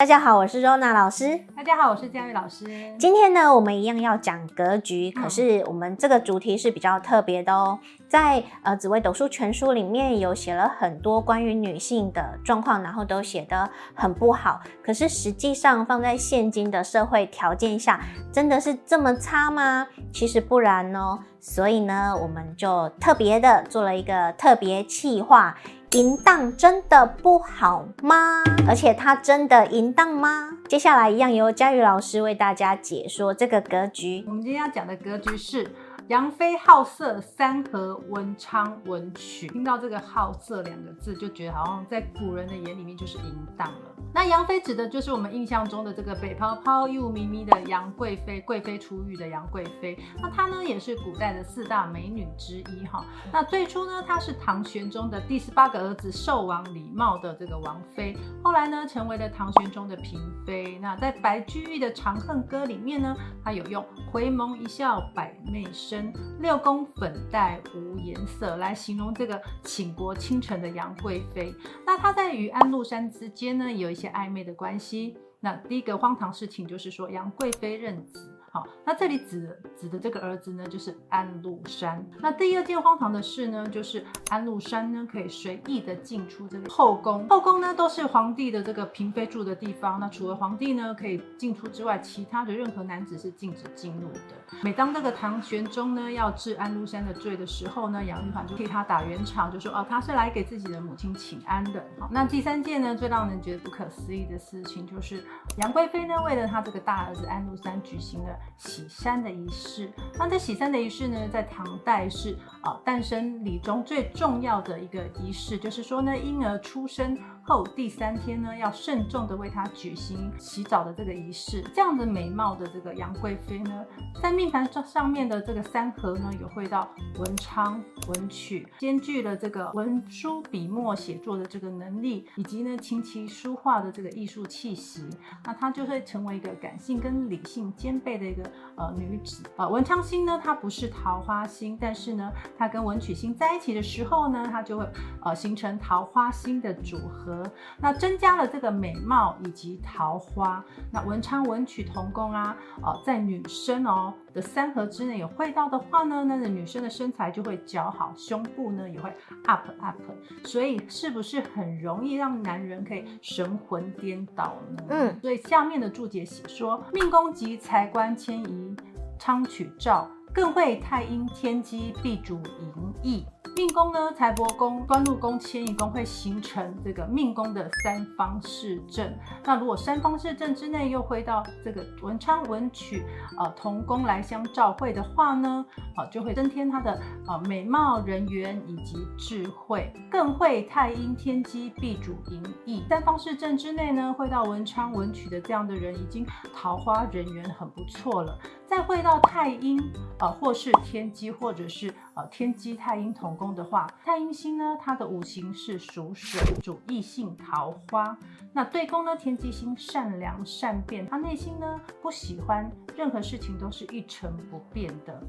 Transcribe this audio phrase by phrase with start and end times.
[0.00, 1.40] 大家好，我是 Rona 老师。
[1.56, 2.64] 大家好，我是佳玉老师。
[3.00, 7.76] 今天呢，我们一样要讲格局，可是我们这个主题是比较特别的哦。
[8.06, 14.60] 在呃紫微斗数全书里面有写了很多关于女性的状况，然后都写得很不好。
[14.84, 18.00] 可是实际上放在现今的社会条件下，
[18.32, 19.88] 真的是这么差吗？
[20.12, 21.18] 其实不然哦。
[21.40, 25.56] 所以呢，我们就特别的做了一个特别企划。
[25.92, 28.42] 淫荡真的不好吗？
[28.68, 30.58] 而且他真的淫荡吗？
[30.68, 34.22] 接下来一样由佳瑜老师为大家解说这个格局。
[34.26, 35.66] 我们今天要讲的格局是
[36.08, 39.48] 杨妃好色，三合文昌文曲。
[39.48, 43.96] 听到这个“好色”两个字，就觉得好像在古人的眼里面就是淫荡了。
[44.14, 49.98] 那杨妃指的就是我们印象中的这个北泡泡、又咪咪的杨贵妃，贵妃出浴的杨贵妃。
[50.20, 53.04] 那她呢，也是古代的四大美女之一哈。
[53.32, 60.78] 那最初呢，她是唐玄宗的第十八个儿子寿王李瑁的这个王妃，后来呢，成为了唐玄宗的嫔妃。
[60.80, 71.54] 那在白居易的《长恨歌》里面呢，他有用“回眸一笑百媚生，六宫粉黛无颜色”来形容这个倾国倾城的杨贵妃。
[71.86, 75.16] 那她在与安禄山之间呢，有一些暧昧的关系。
[75.40, 78.34] 那第一个荒唐事情就是说，杨贵妃认子。
[78.50, 82.04] 好，那这里指指的这个儿子呢，就是安禄山。
[82.18, 87.28] 那第二件荒唐的事呢，就是安禄山呢可以随意的进出这个后宫。
[87.28, 90.00] 后宫呢都是皇帝的这个嫔妃住的地方。
[90.00, 94.20] 那除了皇帝呢可以进出之外，其他的任何男子是禁止进入的。
[94.62, 101.84] 每当这个唐玄宗呢要治安禄山的罪的时候呢，杨玉环就替他打圆场，就说哦，他是来给自己的母亲请安的。
[102.00, 105.22] 好，那第三件呢最让人觉得不可思议的事情，就是
[105.56, 108.38] 杨贵妃呢为了她这个大儿子安禄山举行了。
[108.56, 117.16] 洗山的仪式，那这洗山的仪式呢，在唐代是啊诞生礼中最重要的一个仪式，就是说呢，婴儿出生
[117.48, 121.64] 后第三天呢，要慎重的为她举行洗澡的这个仪式。
[121.74, 123.86] 这样的美貌的这个杨贵妃呢，
[124.22, 126.86] 在命盘上上面的这个三合呢，有会到
[127.18, 135.08] 文昌文曲，兼具了这个文书笔墨写作的这个能力，以及呢琴棋书画的这个艺术气息，
[135.46, 138.42] 那她就会成为一个感性跟理性兼备的一个。
[138.76, 144.88] 呃，女子呃，文昌星呢，它不是桃花星，但是呢，它跟文曲星在一起的时候呢，它就会
[145.24, 147.37] 呃形成桃花星的组合，
[147.78, 150.64] 那增加了这个美貌以及桃花。
[150.92, 159.12] 那文昌文曲同宫啊，呃，在女生哦的三合之内有会到的话呢，那个女生的身材就会较好，胸部呢也会
[159.46, 159.96] up up，
[160.44, 164.84] 所以是不是很容易让男人可以神魂颠倒呢？
[164.88, 168.76] 嗯，所以下面的注解写说，命宫及财官迁移。
[169.20, 173.26] 昌曲照，更会太阴天机必主淫逸。
[173.56, 179.12] 命宫呢，财帛宫、官禄宫、迁移宫会形成这个命宫的三方四正。
[179.44, 183.04] 那如果三方四正之内又会到这个文昌文曲
[183.36, 185.64] 呃同宫来相照会的话呢，
[185.96, 186.92] 啊、呃、就会增添他的
[187.26, 192.84] 啊、呃、美貌、人缘以及智慧，更会太阴天机必主淫逸。
[192.88, 196.24] 三方四正之内呢，会到文昌文曲的这样的人，已经
[196.54, 198.38] 桃花人缘很不错了。
[198.66, 199.80] 再会到太阴
[200.18, 201.92] 啊、或是天机，或者是。
[202.26, 208.16] 天机太阴同宫的话，太阴星呢，它的五行是属水，主异性桃花。
[208.52, 215.22] 那对宫呢，天机星善良善变，他内心呢不喜欢任何事情都是一成不变的，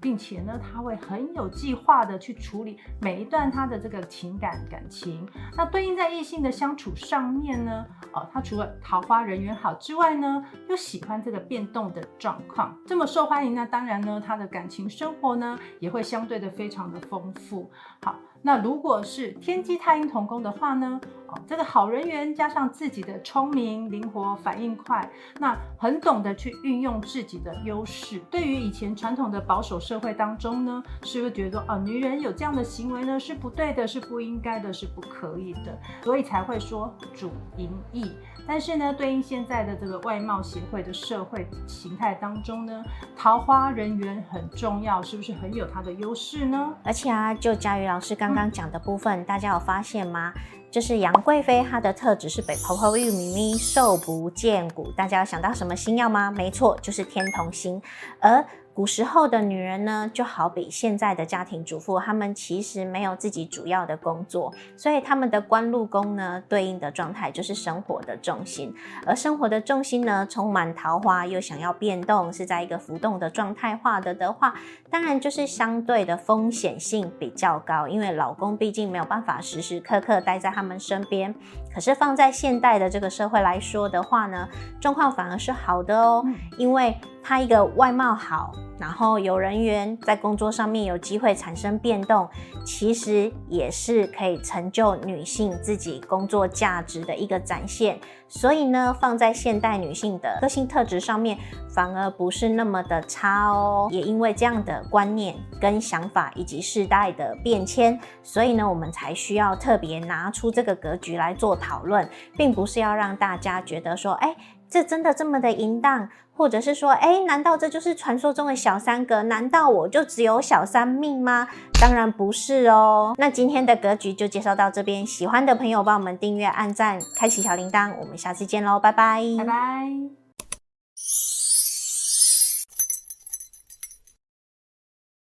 [0.00, 5.28] 并且呢，他会很有计划的去处理每一段他的这个情感感情。
[5.54, 16.21] 那对应在异性的相处上面呢，哦，他除了桃花人缘好之外呢，又喜欢这个变动的状况，这么受欢迎，那当然呢，他的感情生活呢也会相。
[16.22, 17.68] 相对的非常的丰富，
[18.00, 25.08] 好，那如果是天机太阴同宫的话呢，哦，这个好人缘加上自己的聪明、灵活、反应快，
[25.38, 28.18] 那很懂得去运用自己的优势。
[28.30, 38.10] 对于以前传统的保守社会当中呢，是不是觉得啊，女人有这样的行为呢是不对的，是不应该的，是不可以的，所以才会说主淫逸。
[38.44, 42.82] 但是呢，对应现在的这个外貌协会的社会形态当中呢，
[43.16, 46.74] 桃花人缘很重要，是不是很有它的优势呢？
[46.82, 50.32] 而且啊，就佳宇老师刚刚讲的部分，大家有发现吗？
[50.70, 56.30] 就是杨贵妃她的特质是北婆婆、玉米咪、瘦不见骨，大家有想到什么星曜吗？
[56.30, 57.80] 没错，就是天同星。
[58.20, 58.42] 而
[58.74, 68.74] 古时候的女人呢，就好比现在的家庭主妇，她们其实没有自己主要的工作，所以她们的官禄宫呢，对应的状态就是生活的重心。
[69.04, 74.54] 而生活的重心呢，充满桃花，又想要变动，是在一个浮动的状态化的的话，
[74.90, 81.34] 当然就是相对的风险性比较高，因为老公毕竟没有办法时时刻刻待在他们身边。
[81.74, 84.48] 可是放在现代的这个社会来说的话呢，
[84.80, 86.24] 状况反而是好的哦，
[86.56, 88.50] 因为他一个外貌好。
[88.78, 92.28] 然后有人缘，在工作上面有机会产生变动，
[92.64, 97.98] 其实也是可以成就女性自己工作价值的一个展现。
[98.28, 101.38] 所以呢，放在现代女性的个性特质上面，
[101.68, 103.88] 反而不是那么的差哦。
[103.90, 114.34] 也因为这样的观念跟想法，以及世代的变迁，所以呢，我们才需要特别拿出这个格局来做讨论，并不是要让大家觉得说，哎。
[114.72, 119.22] 这真的这么的淫荡，或者是说，哎，难道这就是传说中的小三格？
[119.24, 121.46] 难道我就只有小三命吗？
[121.78, 123.14] 当然不是哦。
[123.18, 130.21] 那今天的格局就介绍到这边，喜欢的朋友帮我们订阅、按赞、开启小铃铛，我们下次见喽，拜拜，拜拜。